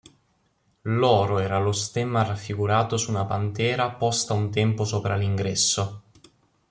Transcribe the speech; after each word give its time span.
Loro 0.89 1.37
era 1.37 1.59
lo 1.59 1.71
stemma 1.71 2.23
raffigurato 2.23 2.97
su 2.97 3.11
una 3.11 3.25
patera 3.25 3.91
posta 3.91 4.33
un 4.33 4.49
tempo 4.49 4.83
sopra 4.83 5.15
l'ingresso. 5.15 6.01